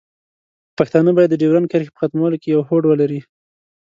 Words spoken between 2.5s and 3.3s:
یو هوډ ولري.